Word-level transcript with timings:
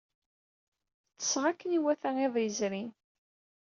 Ḍḍseɣ 1.15 1.43
akken 1.49 1.75
iwata 1.77 2.09
iḍ 2.25 2.35
yezrin. 2.39 2.91